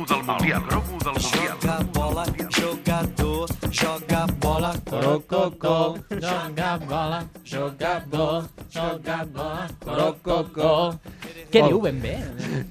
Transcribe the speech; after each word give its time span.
cromo 0.00 0.06
del 0.06 0.26
Mundial. 0.26 0.62
cromo 0.66 0.98
del 0.98 1.12
Mundial. 1.12 1.56
Joga 1.60 1.84
bola, 1.92 2.24
jogador, 2.50 3.48
joga 3.70 4.26
bola. 4.40 4.74
Corococó, 4.88 5.98
joga 6.10 6.78
bola, 6.78 7.24
joga 7.44 8.04
bola, 8.06 8.48
joga 8.72 9.26
bola, 9.32 9.68
corococó. 9.84 10.98
Què 11.50 11.62
diu 11.66 11.80
ben 11.80 12.00
bé? 12.00 12.16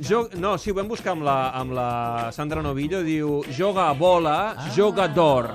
Jo, 0.01 0.29
no, 0.39 0.57
sí, 0.57 0.71
ho 0.71 0.75
vam 0.75 0.87
buscar 0.87 1.13
amb 1.13 1.23
la, 1.27 1.51
amb 1.51 1.73
la 1.75 2.31
Sandra 2.31 2.61
Novillo, 2.61 3.03
diu 3.03 3.43
joga 3.51 3.91
bola, 3.93 4.55
ah. 4.55 4.69
joga 4.75 5.07
d'or. 5.07 5.51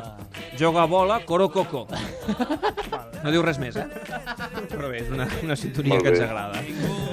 Joga 0.58 0.82
a 0.82 0.86
bola, 0.86 1.20
corococo. 1.26 1.88
No 3.24 3.30
diu 3.32 3.40
res 3.40 3.56
més, 3.56 3.72
eh? 3.80 3.86
Però 4.68 4.90
bé, 4.90 4.98
és 5.00 5.08
una, 5.08 5.24
una 5.40 5.56
sintonia 5.56 5.96
que 6.04 6.10
ens 6.12 6.20
agrada. 6.26 6.60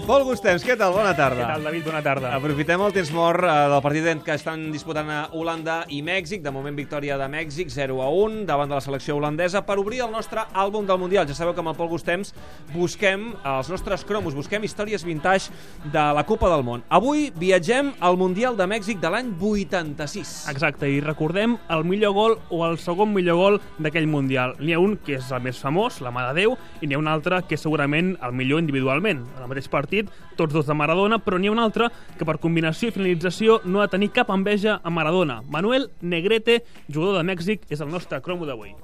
Pol 0.02 0.24
Gustems, 0.26 0.64
què 0.66 0.74
tal? 0.74 0.96
Bona 0.96 1.12
tarda. 1.14 1.44
Què 1.44 1.54
tal, 1.54 1.66
David? 1.68 1.84
Bona 1.86 2.00
tarda. 2.02 2.32
Aprofitem 2.34 2.82
el 2.82 2.94
temps 2.96 3.12
mort 3.14 3.46
eh, 3.46 3.52
del 3.70 3.82
partit 3.86 4.24
que 4.26 4.34
estan 4.34 4.64
disputant 4.74 5.10
a 5.14 5.20
Holanda 5.38 5.76
i 5.94 6.00
Mèxic. 6.02 6.42
De 6.42 6.50
moment, 6.52 6.74
victòria 6.76 7.20
de 7.22 7.28
Mèxic, 7.30 7.70
0 7.70 8.00
a 8.02 8.08
1, 8.10 8.42
davant 8.50 8.72
de 8.72 8.76
la 8.80 8.82
selecció 8.82 9.20
holandesa, 9.20 9.62
per 9.68 9.78
obrir 9.78 10.02
el 10.02 10.10
nostre 10.12 10.42
àlbum 10.58 10.88
del 10.90 10.98
Mundial. 10.98 11.28
Ja 11.30 11.36
sabeu 11.38 11.54
que 11.54 11.62
amb 11.62 11.70
el 11.70 11.78
Pol 11.78 11.92
Gustems 11.92 12.34
busquem 12.74 13.28
els 13.46 13.70
nostres 13.70 14.06
cromos, 14.08 14.34
busquem 14.34 14.66
històries 14.66 15.06
vintage 15.06 15.54
de 15.94 16.08
la 16.18 16.26
Copa 16.26 16.50
del 16.50 16.66
Món. 16.66 16.82
Avui 16.90 17.30
viatgem 17.38 17.94
al 18.02 18.18
Mundial 18.18 18.58
de 18.58 18.66
Mèxic 18.72 19.00
de 19.04 19.14
l'any 19.14 19.32
86. 19.38 20.34
Exacte, 20.52 20.90
i 20.90 20.98
recordem 21.06 21.60
el 21.70 21.86
millor 21.86 22.18
gol 22.18 22.38
o 22.50 22.64
el 22.66 22.80
segon 22.82 23.14
millor 23.14 23.38
gol 23.38 23.62
d'aquell 23.78 24.10
Mundial. 24.10 24.58
N'hi 24.60 24.74
ha 24.74 24.82
un 24.82 24.98
que 25.06 25.20
és 25.22 25.30
el 25.30 25.46
més 25.46 25.62
famós, 25.62 26.02
la 26.02 26.12
mà 26.12 26.26
de 26.32 26.42
Déu, 26.42 26.58
i 26.82 26.90
n'hi 26.90 26.98
ha 26.98 27.04
un 27.06 27.12
altre 27.12 27.44
que 27.46 27.60
és 27.60 27.64
segurament 27.64 28.16
el 28.18 28.34
millor 28.34 28.66
individualment. 28.66 29.28
En 29.38 29.46
el 29.46 29.52
mateix 29.52 29.70
partit, 29.70 29.91
tots 30.40 30.54
dos 30.54 30.68
de 30.70 30.78
Maradona, 30.78 31.20
però 31.20 31.40
n'hi 31.40 31.52
ha 31.52 31.56
un 31.56 31.62
altre 31.64 31.90
que 32.18 32.28
per 32.28 32.40
combinació 32.44 32.90
i 32.90 32.96
finalització 32.96 33.60
no 33.66 33.82
ha 33.82 33.90
de 33.90 33.96
tenir 33.98 34.12
cap 34.16 34.32
enveja 34.34 34.80
a 34.84 34.94
Maradona. 34.94 35.42
Manuel 35.52 35.92
Negrete, 36.02 36.62
jugador 36.88 37.20
de 37.20 37.28
Mèxic, 37.28 37.68
és 37.70 37.84
el 37.84 37.92
nostre 37.92 38.22
cromo 38.24 38.48
d'avui. 38.50 38.76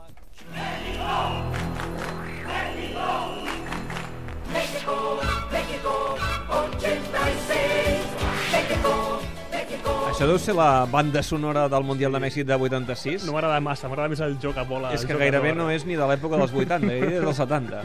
Això 10.18 10.26
deu 10.26 10.40
ser 10.42 10.56
la 10.58 10.88
banda 10.90 11.22
sonora 11.22 11.68
del 11.70 11.84
Mundial 11.86 12.16
de 12.16 12.20
Mèxic 12.24 12.46
de 12.50 12.56
86? 12.58 13.28
No 13.28 13.36
m'agrada 13.36 13.60
massa, 13.62 13.86
m'agrada 13.86 14.10
més 14.10 14.22
el 14.26 14.40
joc 14.42 14.58
a 14.58 14.64
bola. 14.66 14.90
és 14.96 15.04
que 15.06 15.14
gairebé 15.14 15.52
no 15.54 15.68
és 15.70 15.86
ni 15.86 15.94
de 15.94 16.08
l'època 16.10 16.40
dels 16.42 16.56
80, 16.58 16.90
eh? 16.90 17.02
és 17.20 17.22
dels 17.22 17.38
70. 17.38 17.84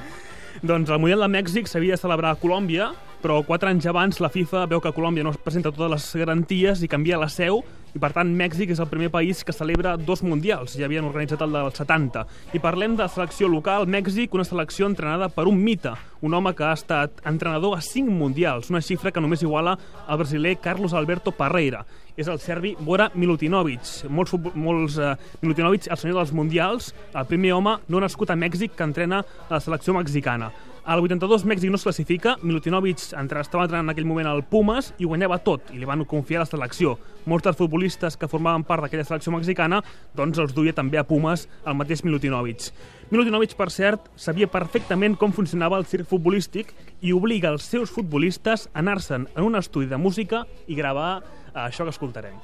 Doncs 0.60 0.90
el 0.92 1.00
Mundial 1.00 1.24
de 1.24 1.30
Mèxic 1.32 1.70
s'havia 1.70 1.96
de 1.96 2.02
celebrar 2.02 2.34
a 2.34 2.38
Colòmbia, 2.38 2.90
però 3.22 3.38
quatre 3.46 3.70
anys 3.72 3.86
abans 3.88 4.20
la 4.20 4.28
FIFA 4.28 4.66
veu 4.68 4.82
que 4.84 4.92
Colòmbia 4.92 5.24
no 5.24 5.32
es 5.32 5.40
presenta 5.40 5.72
totes 5.72 5.90
les 5.90 6.08
garanties 6.20 6.82
i 6.84 6.90
canvia 6.92 7.20
la 7.20 7.30
seu 7.32 7.62
i 7.92 8.00
per 8.00 8.12
tant 8.16 8.30
Mèxic 8.32 8.72
és 8.72 8.80
el 8.80 8.88
primer 8.88 9.10
país 9.12 9.42
que 9.44 9.54
celebra 9.54 9.96
dos 10.00 10.22
mundials, 10.24 10.76
ja 10.78 10.86
havien 10.88 11.04
organitzat 11.04 11.42
el 11.44 11.52
dels 11.52 11.76
70. 11.82 12.24
I 12.56 12.60
parlem 12.62 12.96
de 12.96 13.08
selecció 13.12 13.50
local 13.52 13.88
Mèxic, 13.90 14.32
una 14.32 14.46
selecció 14.48 14.88
entrenada 14.88 15.28
per 15.32 15.46
un 15.50 15.60
mite, 15.60 15.92
un 16.22 16.34
home 16.34 16.54
que 16.56 16.64
ha 16.64 16.72
estat 16.76 17.20
entrenador 17.28 17.76
a 17.76 17.82
cinc 17.84 18.08
mundials, 18.08 18.70
una 18.72 18.80
xifra 18.80 19.12
que 19.12 19.20
només 19.20 19.44
iguala 19.44 19.76
al 20.06 20.22
brasiler 20.22 20.56
Carlos 20.62 20.94
Alberto 20.94 21.34
Parreira. 21.36 21.84
És 22.16 22.28
el 22.28 22.40
serbi 22.40 22.74
Bora 22.80 23.10
Milutinovic. 23.14 24.08
Molts, 24.12 24.34
molts 24.54 24.98
uh, 25.00 25.14
Milutinovic, 25.40 25.88
el 25.88 26.00
senyor 26.00 26.20
dels 26.20 26.34
mundials, 26.36 26.92
el 27.12 27.28
primer 27.28 27.54
home 27.56 27.78
no 27.88 28.04
nascut 28.04 28.32
a 28.32 28.36
Mèxic 28.36 28.76
que 28.76 28.84
entrena 28.88 29.24
la 29.50 29.60
selecció 29.60 29.96
mexicana. 29.96 30.52
Al 30.82 30.98
82 30.98 31.44
Mèxic 31.46 31.70
no 31.70 31.78
es 31.78 31.84
classifica, 31.86 32.32
Milutinovic 32.42 32.98
estava 32.98 33.62
entrenant 33.62 33.84
en 33.84 33.92
aquell 33.92 34.06
moment 34.08 34.26
al 34.26 34.40
Pumas 34.42 34.88
i 34.98 35.06
guanyava 35.06 35.36
tot, 35.38 35.68
i 35.70 35.78
li 35.78 35.86
van 35.86 36.02
confiar 36.10 36.40
a 36.40 36.42
la 36.42 36.48
selecció. 36.50 36.96
Molts 37.30 37.46
dels 37.46 37.60
futbolistes 37.60 38.16
que 38.18 38.26
formaven 38.26 38.64
part 38.66 38.82
d'aquella 38.82 39.06
selecció 39.06 39.30
mexicana 39.30 39.78
doncs 40.18 40.40
els 40.42 40.50
duia 40.56 40.74
també 40.74 40.98
a 40.98 41.06
Pumas 41.06 41.46
el 41.62 41.78
mateix 41.78 42.02
Milutinovic. 42.02 42.72
Milutinovic, 43.14 43.54
per 43.54 43.70
cert, 43.70 44.10
sabia 44.18 44.50
perfectament 44.50 45.14
com 45.20 45.30
funcionava 45.30 45.78
el 45.78 45.86
circ 45.86 46.10
futbolístic 46.10 46.74
i 47.00 47.14
obliga 47.14 47.54
els 47.54 47.68
seus 47.70 47.94
futbolistes 47.94 48.66
a 48.72 48.80
anar-se'n 48.82 49.28
en 49.36 49.46
un 49.46 49.54
estudi 49.62 49.86
de 49.86 50.02
música 50.02 50.42
i 50.66 50.74
gravar 50.74 51.12
eh, 51.22 51.62
això 51.68 51.86
que 51.86 51.94
escoltarem. 51.94 52.42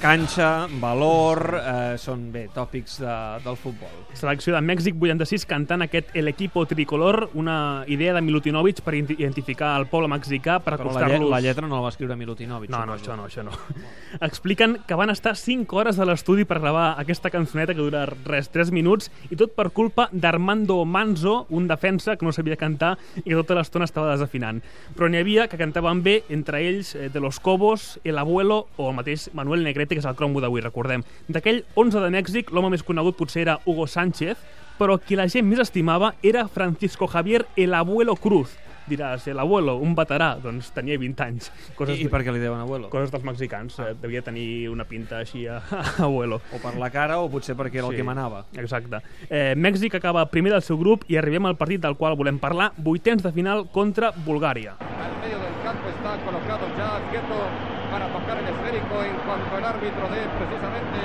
Canxa, 0.00 0.64
valor, 0.80 1.60
eh, 1.60 1.96
són 2.00 2.22
bé, 2.32 2.46
tòpics 2.54 2.94
de, 3.02 3.14
del 3.44 3.56
futbol. 3.60 3.90
Selecció 4.16 4.54
de 4.54 4.62
Mèxic 4.64 4.96
86 4.96 5.42
cantant 5.44 5.84
aquest 5.84 6.14
El 6.16 6.30
Equipo 6.30 6.62
Tricolor, 6.64 7.26
una 7.36 7.84
idea 7.86 8.14
de 8.16 8.22
Milutinovic 8.24 8.80
per 8.80 8.94
identi- 8.96 9.18
identificar 9.20 9.74
el 9.76 9.84
poble 9.92 10.08
mexicà 10.08 10.56
per 10.64 10.78
Però 10.78 10.86
la, 10.88 10.94
acostar-los... 10.94 11.28
la 11.28 11.40
lletra 11.44 11.68
no 11.68 11.74
la 11.76 11.82
va 11.84 11.90
escriure 11.92 12.16
Milutinovic. 12.16 12.72
No, 12.72 12.80
no, 12.88 12.94
això 12.96 13.12
no, 13.12 13.26
això 13.28 13.44
no. 13.44 13.52
Expliquen 14.28 14.78
que 14.88 14.96
van 14.96 15.12
estar 15.12 15.34
5 15.36 15.76
hores 15.76 16.00
a 16.00 16.08
l'estudi 16.08 16.48
per 16.48 16.62
gravar 16.64 16.94
aquesta 16.96 17.28
cançoneta 17.28 17.76
que 17.76 17.84
dura 17.84 18.06
res, 18.08 18.48
3 18.48 18.72
minuts, 18.72 19.10
i 19.28 19.36
tot 19.36 19.52
per 19.52 19.68
culpa 19.68 20.08
d'Armando 20.12 20.78
Manzo, 20.88 21.44
un 21.50 21.68
defensa 21.68 22.16
que 22.16 22.24
no 22.24 22.32
sabia 22.32 22.56
cantar 22.56 22.94
i 23.20 23.26
que 23.28 23.36
tota 23.36 23.60
l'estona 23.60 23.84
estava 23.84 24.16
desafinant. 24.16 24.64
Però 24.96 25.12
n'hi 25.12 25.20
havia 25.20 25.44
que 25.52 25.60
cantaven 25.60 26.00
bé, 26.00 26.22
entre 26.32 26.64
ells 26.64 26.94
eh, 26.96 27.10
De 27.12 27.20
los 27.20 27.36
Cobos, 27.38 28.00
El 28.02 28.16
Abuelo 28.16 28.62
o 28.78 28.88
el 28.88 28.96
mateix 28.96 29.28
Manuel 29.36 29.60
Negrete, 29.62 29.89
que 29.94 30.00
és 30.02 30.08
el 30.08 30.14
cromo 30.16 30.40
d'avui, 30.40 30.60
recordem. 30.64 31.02
D'aquell 31.28 31.64
11 31.74 32.00
de 32.00 32.10
Mèxic, 32.10 32.50
l'home 32.54 32.70
més 32.70 32.82
conegut 32.86 33.16
potser 33.18 33.42
era 33.42 33.58
Hugo 33.66 33.86
Sánchez, 33.86 34.38
però 34.80 34.96
qui 34.98 35.16
la 35.16 35.28
gent 35.28 35.44
més 35.46 35.58
estimava 35.60 36.14
era 36.22 36.46
Francisco 36.48 37.06
Javier 37.06 37.44
El 37.56 37.74
Abuelo 37.74 38.16
Cruz. 38.16 38.56
Diràs, 38.90 39.28
el 39.30 39.38
abuelo, 39.38 39.76
un 39.78 39.92
veterà, 39.94 40.32
doncs 40.42 40.72
tenia 40.74 40.96
20 40.98 41.20
anys. 41.22 41.50
Coses 41.78 42.00
I, 42.00 42.08
I 42.08 42.10
per 42.10 42.24
què 42.26 42.32
li 42.34 42.40
deuen 42.42 42.58
abuelo? 42.58 42.88
coses 42.90 43.12
dels 43.12 43.22
mexicans. 43.22 43.76
Eh, 43.78 43.92
devia 44.02 44.22
tenir 44.26 44.68
una 44.72 44.82
pinta 44.88 45.20
així 45.20 45.44
a, 45.46 45.60
a 45.70 45.82
abuelo. 46.08 46.40
O 46.50 46.58
per 46.58 46.72
la 46.80 46.88
cara 46.90 47.20
o 47.22 47.28
potser 47.30 47.54
perquè 47.54 47.78
era 47.78 47.86
el 47.86 47.92
Sí. 47.92 48.00
que 48.00 48.06
manava. 48.08 48.46
Exacte. 48.58 48.98
Eh, 49.28 49.54
Mèxic 49.54 49.94
acaba 49.94 50.24
primer 50.32 50.50
del 50.56 50.62
seu 50.66 50.76
grup 50.80 51.04
i 51.06 51.20
arribem 51.20 51.46
al 51.46 51.54
partit 51.60 51.80
del 51.84 51.94
qual 51.94 52.16
volem 52.18 52.40
parlar, 52.42 52.72
vuitens 52.78 53.22
de 53.22 53.30
final 53.30 53.68
contra 53.70 54.10
Bulgària. 54.26 54.74
Al 54.80 55.14
medio 55.22 55.38
del 55.38 55.54
campo 55.62 55.86
está 55.94 56.16
colocado 56.24 56.66
ya 56.76 56.90
quieto 57.12 57.79
para 57.90 58.06
tocar 58.08 58.38
el 58.38 58.46
esférico 58.46 59.02
en 59.02 59.14
cuanto 59.26 59.58
el 59.58 59.64
árbitro 59.64 60.08
dé 60.08 60.22
precisamente 60.38 60.98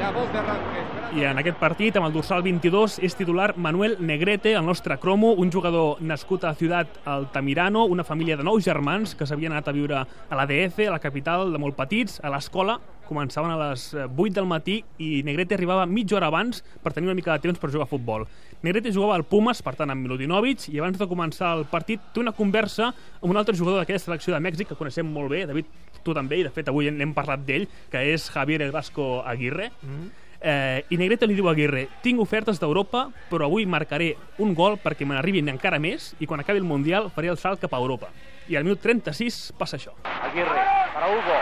la 0.00 0.10
voz 0.10 0.30
de 0.32 0.38
arranque. 0.38 0.80
I 1.16 1.24
en 1.24 1.38
aquest 1.38 1.56
partit, 1.56 1.96
amb 1.96 2.08
el 2.08 2.12
dorsal 2.12 2.42
22, 2.44 2.98
és 3.06 3.14
titular 3.16 3.54
Manuel 3.56 3.96
Negrete, 4.00 4.52
el 4.58 4.66
nostre 4.66 4.98
cromo, 4.98 5.32
un 5.32 5.52
jugador 5.52 6.02
nascut 6.02 6.44
a 6.44 6.54
Ciutat 6.54 6.98
Altamirano, 7.06 7.86
una 7.86 8.04
família 8.04 8.36
de 8.36 8.44
nou 8.44 8.60
germans 8.60 9.14
que 9.16 9.24
s'havien 9.24 9.54
anat 9.54 9.70
a 9.70 9.76
viure 9.76 10.02
a 10.02 10.36
la 10.36 10.44
DF, 10.50 10.88
a 10.88 10.96
la 10.98 11.00
capital, 11.00 11.52
de 11.54 11.62
molt 11.62 11.78
petits, 11.78 12.18
a 12.20 12.32
l'escola, 12.34 12.76
començaven 13.06 13.54
a 13.54 13.58
les 13.70 13.86
eh, 13.94 14.04
8 14.10 14.34
del 14.34 14.50
matí 14.50 14.80
i 14.98 15.22
Negrete 15.24 15.54
arribava 15.54 15.86
mitja 15.86 16.18
hora 16.18 16.26
abans 16.26 16.64
per 16.82 16.92
tenir 16.92 17.06
una 17.08 17.16
mica 17.16 17.32
de 17.32 17.46
temps 17.46 17.62
per 17.62 17.70
jugar 17.70 17.86
a 17.86 17.90
futbol. 17.90 18.26
Negrete 18.66 18.92
jugava 18.92 19.14
al 19.14 19.24
Pumas, 19.24 19.62
per 19.62 19.76
tant, 19.78 19.92
amb 19.92 20.02
Milutinovic, 20.02 20.66
i 20.74 20.80
abans 20.82 20.98
de 20.98 21.08
començar 21.08 21.54
el 21.56 21.66
partit 21.70 22.02
té 22.12 22.20
una 22.20 22.34
conversa 22.34 22.90
amb 22.90 23.30
un 23.30 23.38
altre 23.38 23.54
jugador 23.56 23.80
d'aquella 23.80 24.02
selecció 24.02 24.34
de 24.34 24.42
Mèxic 24.42 24.72
que 24.72 24.78
coneixem 24.78 25.06
molt 25.06 25.30
bé, 25.30 25.44
David, 25.46 25.70
tu 26.06 26.14
també, 26.14 26.38
i 26.40 26.46
de 26.46 26.54
fet 26.54 26.70
avui 26.70 26.92
n'hem 26.94 27.14
parlat 27.16 27.42
d'ell, 27.46 27.66
que 27.90 28.04
és 28.14 28.30
Javier 28.30 28.62
Elasco 28.68 29.24
Aguirre. 29.26 29.72
Mm. 29.82 30.14
Eh, 30.46 30.84
I 30.92 30.98
Negrete 31.00 31.26
li 31.26 31.34
diu 31.34 31.48
a 31.48 31.54
Aguirre 31.56 31.86
tinc 32.04 32.20
ofertes 32.22 32.60
d'Europa, 32.62 33.06
però 33.30 33.48
avui 33.48 33.64
marcaré 33.66 34.12
un 34.38 34.52
gol 34.54 34.76
perquè 34.78 35.06
me 35.08 35.16
n'arribin 35.16 35.48
encara 35.50 35.80
més 35.82 36.12
i 36.20 36.28
quan 36.28 36.42
acabi 36.42 36.60
el 36.60 36.68
Mundial 36.68 37.08
faré 37.14 37.32
el 37.32 37.40
salt 37.40 37.62
cap 37.62 37.74
a 37.74 37.80
Europa. 37.82 38.12
I 38.46 38.54
al 38.54 38.62
minut 38.62 38.78
36 38.84 39.56
passa 39.58 39.74
això. 39.80 39.96
Aguirre 40.04 40.62
para 40.94 41.08
Hugo. 41.10 41.38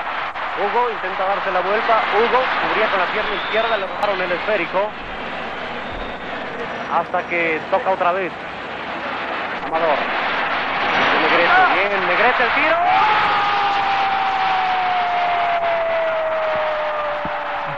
Hugo 0.54 0.90
intenta 0.94 1.26
darse 1.26 1.50
la 1.50 1.60
vuelta. 1.60 2.00
Hugo 2.14 2.40
cubría 2.62 2.88
con 2.90 3.00
la 3.00 3.12
pierna 3.12 3.34
izquierda, 3.44 3.76
le 3.76 3.86
bajaron 3.86 4.22
el 4.22 4.32
esférico. 4.32 4.88
Hasta 6.94 7.26
que 7.28 7.60
toca 7.70 7.90
otra 7.90 8.12
vez. 8.12 8.32
Amador. 9.66 9.98
Negrete, 11.20 11.60
bien, 11.74 12.06
Negrete 12.06 12.42
el 12.44 12.54
tiro. 12.54 13.13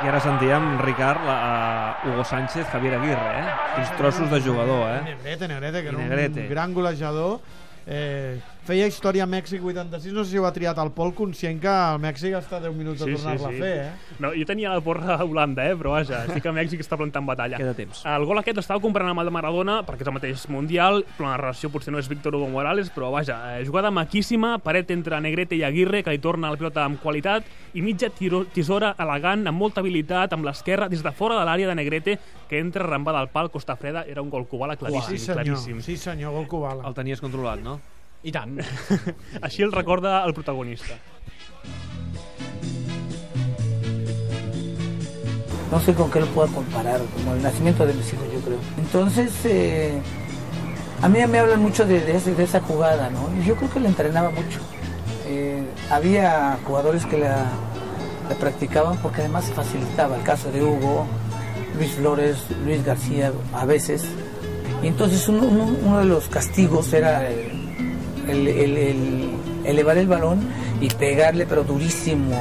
Aquí 0.06 0.14
ara 0.14 0.20
sentíem, 0.22 0.78
Ricard, 0.78 1.18
la, 1.26 1.98
uh, 1.98 2.08
Hugo 2.08 2.22
Sánchez, 2.22 2.68
Javier 2.70 2.94
Aguirre, 2.94 3.40
eh? 3.40 3.46
Quins 3.74 3.88
trossos 3.98 4.30
de 4.30 4.38
jugador, 4.40 4.84
eh? 4.86 5.00
Negrete, 5.02 5.48
Negrete, 5.48 5.82
que 5.82 5.90
I 5.90 5.96
era 5.96 5.98
un 5.98 6.48
gran 6.48 6.74
golejador 6.74 7.40
Eh, 7.86 8.40
feia 8.66 8.88
història 8.90 9.22
a 9.22 9.28
Mèxic 9.30 9.62
86, 9.62 10.10
no 10.10 10.24
sé 10.24 10.32
si 10.32 10.40
ho 10.42 10.46
ha 10.48 10.50
triat 10.50 10.78
el 10.82 10.88
Pol, 10.90 11.12
conscient 11.14 11.60
que 11.62 11.70
el 11.70 12.00
Mèxic 12.02 12.32
està 12.34 12.58
a 12.58 12.64
10 12.64 12.74
minuts 12.74 12.98
de 12.98 13.12
tornar-la 13.12 13.46
a 13.46 13.52
fer, 13.54 13.74
eh? 13.84 14.16
No, 14.18 14.32
jo 14.34 14.46
tenia 14.48 14.72
la 14.74 14.82
porra 14.82 15.14
a 15.14 15.22
Holanda, 15.22 15.62
eh? 15.70 15.76
però 15.78 15.92
vaja, 15.94 16.24
sí 16.26 16.42
que 16.42 16.50
Mèxic 16.50 16.82
està 16.82 16.98
plantant 16.98 17.28
batalla. 17.28 17.60
Queda 17.62 17.76
temps. 17.78 18.00
El 18.10 18.26
gol 18.26 18.40
aquest 18.42 18.58
l'estava 18.58 18.82
comprant 18.82 19.12
amb 19.12 19.22
el 19.22 19.30
de 19.30 19.34
Maradona 19.36 19.76
perquè 19.86 20.02
és 20.02 20.10
el 20.10 20.16
mateix 20.16 20.48
Mundial, 20.50 21.04
però 21.14 21.30
la 21.30 21.38
relació 21.38 21.70
potser 21.70 21.94
no 21.94 22.02
és 22.02 22.10
Víctor 22.10 22.34
Hugo 22.34 22.48
Morales, 22.50 22.90
però 22.90 23.12
vaja, 23.14 23.38
eh, 23.52 23.62
jugada 23.68 23.92
maquíssima, 23.94 24.56
paret 24.66 24.90
entre 24.90 25.22
Negrete 25.22 25.54
i 25.54 25.62
Aguirre, 25.62 26.02
que 26.02 26.16
li 26.16 26.18
torna 26.18 26.50
la 26.50 26.58
pilota 26.58 26.82
amb 26.82 26.98
qualitat, 26.98 27.46
i 27.78 27.86
mitja 27.86 28.10
tiro, 28.10 28.42
tisora 28.50 28.96
elegant, 28.98 29.46
amb 29.46 29.62
molta 29.62 29.84
habilitat, 29.84 30.34
amb 30.34 30.48
l'esquerra, 30.48 30.90
des 30.90 31.06
de 31.06 31.14
fora 31.14 31.38
de 31.38 31.46
l'àrea 31.46 31.70
de 31.70 31.78
Negrete, 31.78 32.18
que 32.50 32.58
entra 32.58 32.82
arrambada 32.82 33.22
al 33.22 33.30
pal, 33.30 33.50
Costa 33.50 33.76
Freda, 33.78 34.02
era 34.10 34.22
un 34.22 34.30
gol 34.30 34.46
cubala 34.50 34.76
claríssim, 34.76 35.18
sí, 35.18 35.24
senyor. 35.24 35.42
claríssim. 35.44 35.82
Sí, 35.82 35.96
senyor, 35.96 36.34
gol 36.34 36.48
Kubala. 36.50 36.86
El 36.86 36.94
tenies 36.94 37.22
controlat, 37.22 37.62
no? 37.62 37.75
I 38.26 38.32
tant. 38.34 38.58
Així 39.46 39.62
el 39.62 39.70
recorda 39.73 40.25
el 40.26 40.34
protagonista. 40.34 40.96
no 45.70 45.81
sé 45.81 45.93
con 45.94 46.11
qué 46.11 46.20
lo 46.20 46.26
pueda 46.28 46.49
comparar, 46.52 47.00
como 47.14 47.34
el 47.34 47.43
nacimiento 47.43 47.84
de 47.84 47.93
mis 47.93 48.12
hijos, 48.12 48.25
yo 48.32 48.40
creo. 48.40 48.58
Entonces, 48.78 49.32
eh, 49.44 49.99
a 51.02 51.08
mí 51.08 51.19
me 51.26 51.38
hablan 51.38 51.61
mucho 51.61 51.84
de, 51.84 52.00
de 52.00 52.17
ese- 52.17 52.34
de 52.34 52.44
esa 52.44 52.61
jugada, 52.61 53.11
¿no? 53.11 53.28
Y 53.43 53.44
yo 53.44 53.56
creo 53.56 53.69
que 53.70 53.81
la 53.81 53.88
entrenaba 53.88 54.31
mucho. 54.31 54.61
Eh, 55.26 55.64
había 55.90 56.56
jugadores 56.64 57.05
que 57.05 57.19
la, 57.19 57.46
la 58.28 58.34
practicaban 58.40 58.96
porque 58.99 59.23
además 59.23 59.44
se 59.44 59.52
facilitaba. 59.55 60.17
El 60.17 60.23
caso 60.23 60.50
de 60.52 60.62
Hugo, 60.62 61.05
Luis 61.76 61.90
Flores, 61.93 62.37
Luis 62.64 62.84
García, 62.84 63.32
a 63.52 63.64
veces. 63.67 64.05
Y 64.82 64.87
entonces 64.87 65.28
uno, 65.28 65.43
uno- 65.49 65.76
uno 65.82 65.99
de 65.99 66.05
los 66.06 66.28
castigos 66.28 66.93
era 66.93 67.28
el, 67.28 67.65
el- 68.28 68.49
el- 68.49 68.76
el 68.76 69.00
elevar 69.67 69.99
el 69.99 70.06
balón 70.06 70.40
y 70.81 70.88
pegarle, 70.90 71.46
pero 71.46 71.64
durísimo. 71.64 72.37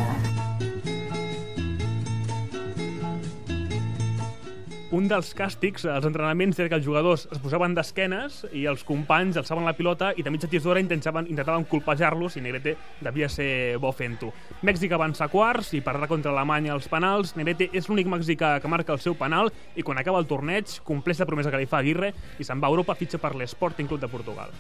un 4.96 5.10
dels 5.12 5.34
càstigs 5.36 5.84
als 5.92 6.06
entrenaments 6.08 6.58
era 6.62 6.70
que 6.70 6.78
els 6.78 6.86
jugadors 6.86 7.26
es 7.28 7.40
posaven 7.44 7.74
d'esquenes 7.76 8.46
i 8.56 8.62
els 8.70 8.86
companys 8.88 9.36
alçaven 9.36 9.66
la 9.68 9.74
pilota 9.76 10.14
i 10.16 10.24
de 10.24 10.32
mitja 10.32 10.48
tisora 10.48 10.80
intentaven, 10.80 11.28
intentaven 11.28 11.66
colpejar-los 11.68 12.38
i 12.38 12.44
Negrete 12.46 12.78
devia 13.04 13.28
ser 13.28 13.76
bo 13.84 13.92
fent-ho. 13.92 14.32
Mèxic 14.64 14.96
avança 14.96 15.28
quarts 15.28 15.74
i 15.76 15.82
perdrà 15.84 16.08
contra 16.08 16.32
Alemanya 16.32 16.72
als 16.78 16.88
penals. 16.88 17.36
Negrete 17.36 17.68
és 17.74 17.90
l'únic 17.90 18.08
mexicà 18.08 18.62
que 18.62 18.72
marca 18.72 18.94
el 18.96 19.04
seu 19.04 19.18
penal 19.20 19.52
i 19.76 19.84
quan 19.84 20.00
acaba 20.00 20.22
el 20.24 20.30
torneig 20.32 20.80
compleix 20.88 21.20
la 21.20 21.28
promesa 21.28 21.52
que 21.52 21.60
li 21.60 21.68
fa 21.68 21.84
Aguirre 21.84 22.14
i 22.40 22.48
se'n 22.48 22.64
va 22.64 22.68
a 22.68 22.72
Europa, 22.72 22.96
fitxa 22.96 23.20
per 23.20 23.36
l'Sporting 23.36 23.92
Club 23.92 24.00
de 24.00 24.08
Portugal. 24.08 24.56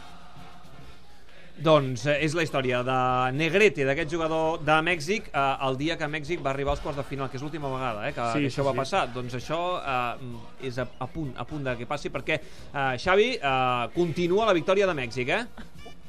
Doncs 1.55 2.01
eh, 2.11 2.17
és 2.25 2.33
la 2.35 2.43
història 2.43 2.81
de 2.83 2.95
Negrete, 3.37 3.85
d'aquest 3.87 4.11
jugador 4.11 4.59
de 4.65 4.75
Mèxic, 4.83 5.29
eh, 5.31 5.43
el 5.67 5.77
dia 5.79 5.95
que 5.97 6.07
Mèxic 6.11 6.41
va 6.43 6.51
arribar 6.51 6.73
als 6.75 6.81
quarts 6.83 6.99
de 6.99 7.05
final, 7.07 7.29
que 7.31 7.37
és 7.39 7.43
l'última 7.45 7.69
vegada 7.71 8.03
eh, 8.09 8.11
que, 8.13 8.25
Sí, 8.33 8.41
que 8.43 8.49
sí, 8.49 8.55
això 8.59 8.65
va 8.67 8.73
sí. 8.75 8.81
passar. 8.83 9.05
Doncs 9.15 9.37
això 9.39 9.59
eh, 9.79 10.67
és 10.67 10.79
a, 10.83 10.87
a 10.99 11.07
punt 11.07 11.31
a 11.39 11.45
punt 11.47 11.63
de 11.63 11.77
que 11.79 11.87
passi, 11.87 12.11
perquè 12.11 12.39
eh, 12.41 12.97
Xavi 12.99 13.29
eh, 13.39 13.87
continua 13.95 14.45
la 14.49 14.53
victòria 14.57 14.87
de 14.89 14.97
Mèxic, 14.99 15.29
eh? 15.31 15.45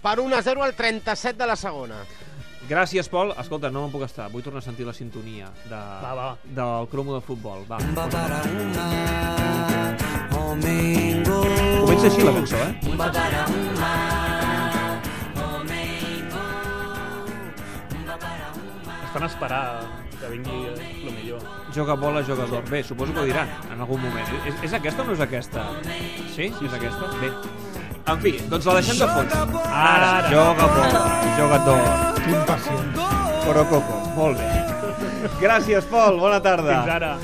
Per 0.02 0.18
1 0.20 0.34
a 0.36 0.42
0 0.42 0.62
al 0.66 0.74
37 0.74 1.38
de 1.38 1.46
la 1.46 1.56
segona. 1.56 2.02
Gràcies, 2.66 3.06
Pol. 3.08 3.30
Escolta, 3.38 3.70
no 3.70 3.84
me'n 3.84 3.92
puc 3.94 4.02
estar. 4.02 4.26
Vull 4.32 4.42
tornar 4.42 4.58
a 4.58 4.66
sentir 4.66 4.82
la 4.86 4.92
sintonia 4.92 5.46
de, 5.70 5.78
Va, 6.02 6.12
va. 6.18 6.26
del 6.42 6.88
cromo 6.90 7.14
de 7.14 7.20
futbol. 7.22 7.62
Va. 7.70 7.78
Va 7.94 8.08
para 8.10 8.42
una, 8.50 9.96
domingo. 10.34 11.38
Comença 11.86 12.10
així 12.10 12.26
la 12.26 12.34
cançó, 12.34 12.58
eh? 12.66 12.72
A 19.16 19.24
esperar 19.24 19.80
que 20.20 20.28
vingui 20.28 20.66
el 20.68 21.12
millor. 21.14 21.40
Joga 21.74 21.94
bola, 21.96 22.22
jugador. 22.22 22.62
Bé, 22.68 22.82
suposo 22.84 23.14
que 23.14 23.20
ho 23.20 23.24
diran 23.24 23.48
en 23.72 23.80
algun 23.80 24.02
moment. 24.02 24.28
És, 24.44 24.58
és 24.68 24.74
aquesta 24.76 25.02
o 25.02 25.06
no 25.08 25.14
és 25.16 25.22
aquesta? 25.24 25.64
Sí? 26.34 26.50
sí 26.58 26.68
és 26.68 26.76
aquesta? 26.76 27.08
Bé. 27.22 27.30
En 28.12 28.20
fi, 28.22 28.34
doncs 28.52 28.68
la 28.68 28.76
deixem 28.76 29.00
de 29.00 29.08
fons. 29.14 29.38
Ara, 29.72 30.10
joga 30.28 30.68
bola, 30.76 31.00
jugador. 31.38 31.80
Quin 32.26 32.44
pacient. 32.50 33.00
Corococo, 33.46 34.02
molt 34.18 34.42
bé. 34.42 34.50
Gràcies, 35.40 35.88
Pol, 35.90 36.20
bona 36.20 36.42
tarda. 36.44 36.76
Fins 36.76 36.94
ara. 36.98 37.14